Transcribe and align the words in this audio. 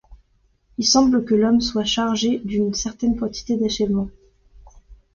Il 0.79 0.83
semble 0.87 1.25
que 1.25 1.35
l’homme 1.35 1.61
soit 1.61 1.83
chargé 1.85 2.39
d’une 2.39 2.73
certaine 2.73 3.15
quantité 3.19 3.55
d’achèvement. 3.55 4.09